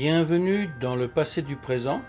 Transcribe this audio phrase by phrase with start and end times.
[0.00, 2.02] Bienvenue dans le passé du présent,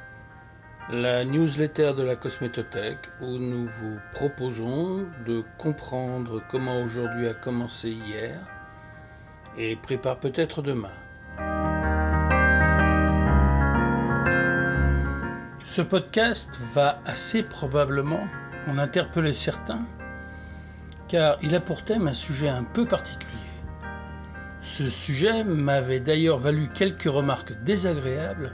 [0.91, 7.89] la newsletter de la Cosmétothèque où nous vous proposons de comprendre comment aujourd'hui a commencé
[7.89, 8.39] hier
[9.57, 10.93] et prépare peut-être demain.
[15.65, 18.27] Ce podcast va assez probablement
[18.67, 19.87] en interpeller certains
[21.07, 23.48] car il a pour thème un sujet un peu particulier.
[24.61, 28.51] Ce sujet m'avait d'ailleurs valu quelques remarques désagréables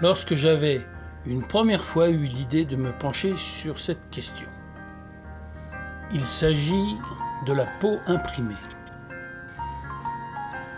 [0.00, 0.86] lorsque j'avais
[1.26, 4.48] une première fois eu l'idée de me pencher sur cette question.
[6.12, 6.96] Il s'agit
[7.46, 8.54] de la peau imprimée.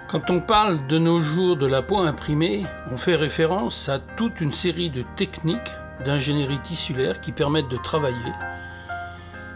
[0.08, 4.40] Quand on parle de nos jours de la peau imprimée, on fait référence à toute
[4.40, 5.72] une série de techniques
[6.04, 8.32] d'ingénierie tissulaire qui permettent de travailler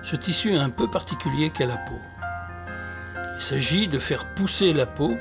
[0.02, 1.98] ce tissu un peu particulier qu'est la peau.
[3.34, 5.16] Il s'agit de faire pousser la peau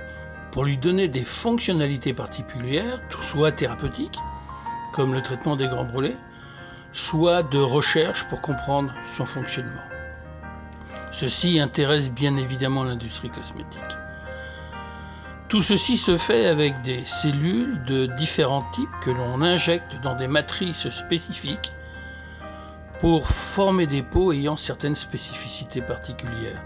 [0.51, 4.19] pour lui donner des fonctionnalités particulières, soit thérapeutiques,
[4.91, 6.17] comme le traitement des grands brûlés,
[6.91, 9.81] soit de recherche pour comprendre son fonctionnement.
[11.11, 13.81] Ceci intéresse bien évidemment l'industrie cosmétique.
[15.47, 20.27] Tout ceci se fait avec des cellules de différents types que l'on injecte dans des
[20.27, 21.73] matrices spécifiques
[22.99, 26.61] pour former des peaux ayant certaines spécificités particulières.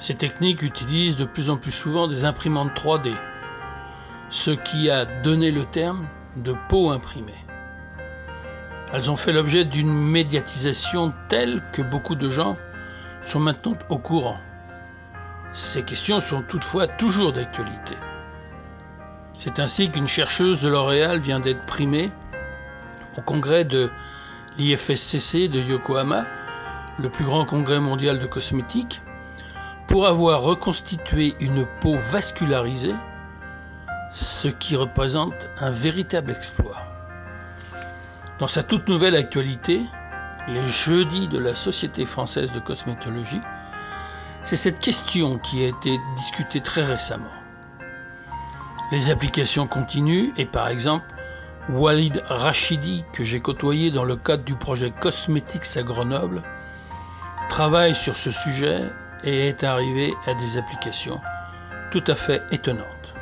[0.00, 3.12] Ces techniques utilisent de plus en plus souvent des imprimantes 3D,
[4.30, 7.44] ce qui a donné le terme de peau imprimée.
[8.94, 12.56] Elles ont fait l'objet d'une médiatisation telle que beaucoup de gens
[13.20, 14.38] sont maintenant au courant.
[15.52, 17.94] Ces questions sont toutefois toujours d'actualité.
[19.34, 22.10] C'est ainsi qu'une chercheuse de L'Oréal vient d'être primée
[23.18, 23.90] au congrès de
[24.56, 26.24] l'IFSCC de Yokohama,
[26.98, 29.02] le plus grand congrès mondial de cosmétiques,
[29.90, 32.94] pour avoir reconstitué une peau vascularisée,
[34.12, 36.78] ce qui représente un véritable exploit.
[38.38, 39.82] Dans sa toute nouvelle actualité,
[40.46, 43.40] les jeudis de la Société française de cosmétologie,
[44.44, 47.24] c'est cette question qui a été discutée très récemment.
[48.92, 51.06] Les applications continuent et par exemple,
[51.68, 56.42] Walid Rachidi, que j'ai côtoyé dans le cadre du projet Cosmetics à Grenoble,
[57.48, 58.82] travaille sur ce sujet
[59.24, 61.20] et est arrivé à des applications
[61.90, 63.14] tout à fait étonnantes.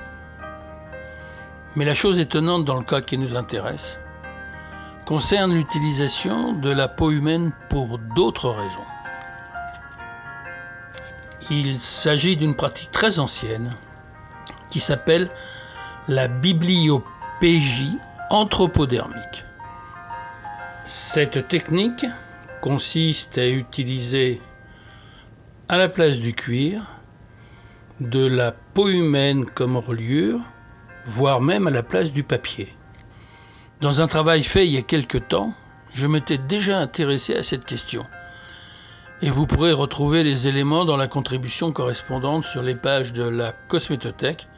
[1.76, 3.98] Mais la chose étonnante dans le cas qui nous intéresse
[5.06, 8.84] concerne l'utilisation de la peau humaine pour d'autres raisons.
[11.50, 13.74] Il s'agit d'une pratique très ancienne
[14.70, 15.30] qui s'appelle
[16.08, 17.98] la bibliopégie
[18.28, 19.44] anthropodermique.
[20.84, 22.04] Cette technique
[22.60, 24.42] consiste à utiliser
[25.70, 26.82] à la place du cuir,
[28.00, 30.40] de la peau humaine comme reliure,
[31.04, 32.74] voire même à la place du papier.
[33.82, 35.52] Dans un travail fait il y a quelque temps,
[35.92, 38.06] je m'étais déjà intéressé à cette question.
[39.20, 43.52] Et vous pourrez retrouver les éléments dans la contribution correspondante sur les pages de la
[43.52, 44.48] Cosmétothèque.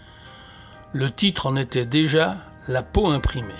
[0.93, 3.53] Le titre en était déjà La peau imprimée.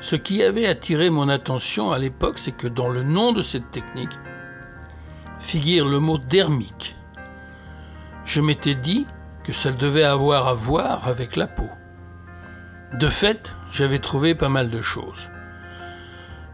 [0.00, 3.70] Ce qui avait attiré mon attention à l'époque, c'est que dans le nom de cette
[3.70, 4.18] technique,
[5.42, 6.96] figure le mot dermique.
[8.24, 9.06] Je m'étais dit
[9.44, 11.68] que ça devait avoir à voir avec la peau.
[12.94, 15.30] De fait, j'avais trouvé pas mal de choses.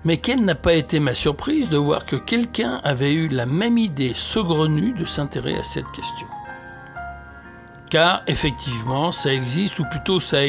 [0.04, 3.76] Mais quelle n'a pas été ma surprise de voir que quelqu'un avait eu la même
[3.76, 6.28] idée saugrenue de s'intéresser à cette question.
[7.90, 10.44] Car effectivement, ça existe, ou plutôt ça a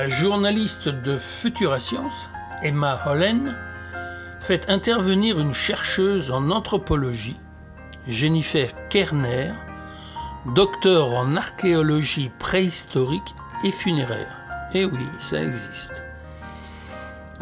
[0.00, 2.30] La journaliste de Futura Science,
[2.62, 3.54] Emma Hollen,
[4.40, 7.38] fait intervenir une chercheuse en anthropologie,
[8.08, 9.50] Jennifer Kerner,
[10.54, 14.38] docteur en archéologie préhistorique et funéraire.
[14.72, 16.02] Et oui, ça existe.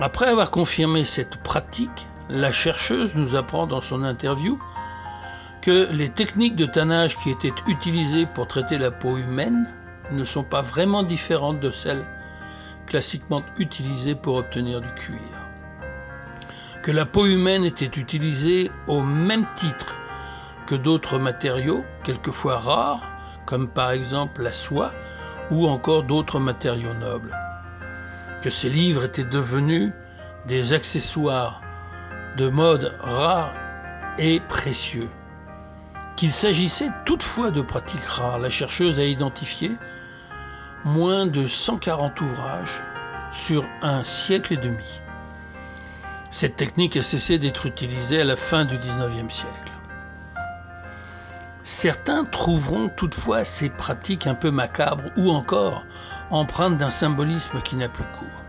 [0.01, 4.59] Après avoir confirmé cette pratique, la chercheuse nous apprend dans son interview
[5.63, 9.73] que les techniques de tannage qui étaient utilisées pour traiter la peau humaine
[10.11, 12.05] ne sont pas vraiment différentes de celles
[12.89, 15.21] classiquement utilisée pour obtenir du cuir.
[16.83, 19.95] Que la peau humaine était utilisée au même titre
[20.67, 23.09] que d'autres matériaux, quelquefois rares,
[23.47, 24.91] comme par exemple la soie
[25.51, 27.37] ou encore d'autres matériaux nobles.
[28.43, 29.93] Que ces livres étaient devenus
[30.47, 31.63] des accessoires
[32.37, 33.55] de mode rares
[34.19, 35.09] et précieux.
[36.17, 39.73] Qu'il s'agissait toutefois de pratiques rares, la chercheuse a identifié
[40.85, 42.83] moins de 140 ouvrages
[43.33, 45.01] sur un siècle et demi.
[46.31, 49.73] Cette technique a cessé d'être utilisée à la fin du XIXe siècle.
[51.63, 55.85] Certains trouveront toutefois ces pratiques un peu macabres ou encore
[56.31, 58.45] empreintes d'un symbolisme qui n'a plus cours.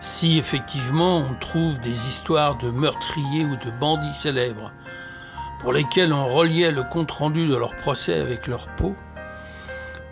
[0.00, 4.72] Si effectivement on trouve des histoires de meurtriers ou de bandits célèbres
[5.60, 8.94] pour lesquels on reliait le compte-rendu de leur procès avec leur peau,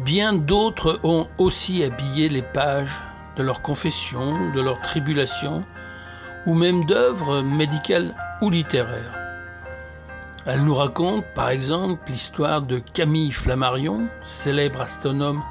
[0.01, 3.03] bien d'autres ont aussi habillé les pages
[3.37, 5.65] de leurs confessions, de leurs tribulations,
[6.47, 9.19] ou même d'œuvres médicales ou littéraires.
[10.47, 15.43] Elle nous raconte par exemple l'histoire de Camille Flammarion, célèbre astronome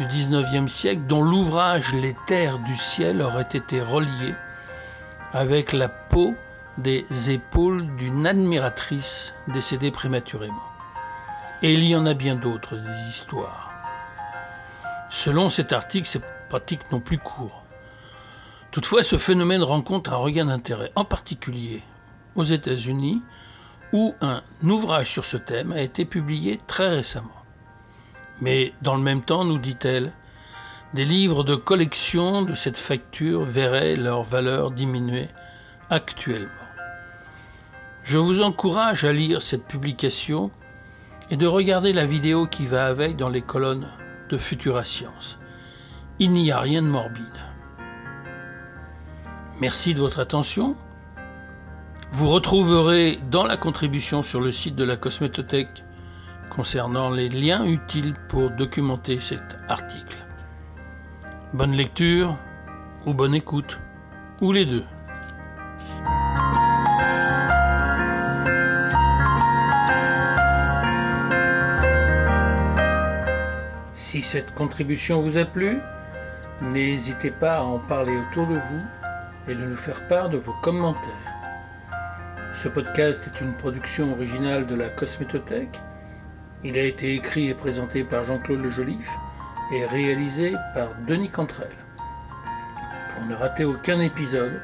[0.00, 4.34] du XIXe siècle, dont l'ouvrage Les terres du ciel aurait été relié
[5.32, 6.34] avec la peau
[6.78, 10.71] des épaules d'une admiratrice décédée prématurément.
[11.62, 13.70] Et il y en a bien d'autres des histoires.
[15.10, 17.62] Selon cet article, ces pratiques n'ont plus cours.
[18.72, 21.82] Toutefois, ce phénomène rencontre un regain d'intérêt, en particulier
[22.34, 23.22] aux États-Unis,
[23.92, 27.28] où un ouvrage sur ce thème a été publié très récemment.
[28.40, 30.12] Mais dans le même temps, nous dit-elle,
[30.94, 35.28] des livres de collection de cette facture verraient leur valeur diminuer
[35.90, 36.48] actuellement.
[38.02, 40.50] Je vous encourage à lire cette publication
[41.30, 43.88] et de regarder la vidéo qui va avec dans les colonnes
[44.28, 45.38] de Futura Science.
[46.18, 47.24] Il n'y a rien de morbide.
[49.60, 50.76] Merci de votre attention.
[52.10, 55.84] Vous retrouverez dans la contribution sur le site de la Cosmétothèque
[56.50, 60.18] concernant les liens utiles pour documenter cet article.
[61.54, 62.36] Bonne lecture
[63.06, 63.78] ou bonne écoute,
[64.40, 64.84] ou les deux.
[74.12, 75.78] Si cette contribution vous a plu,
[76.60, 78.82] n'hésitez pas à en parler autour de vous
[79.48, 81.32] et de nous faire part de vos commentaires.
[82.52, 85.80] Ce podcast est une production originale de la Cosmétothèque.
[86.62, 89.10] Il a été écrit et présenté par Jean-Claude Le Joliffe
[89.72, 91.72] et réalisé par Denis Cantrel.
[93.14, 94.60] Pour ne rater aucun épisode,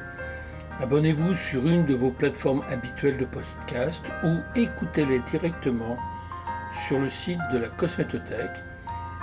[0.79, 5.97] abonnez-vous sur une de vos plateformes habituelles de podcast ou écoutez-les directement
[6.71, 8.63] sur le site de la Cosmétothèque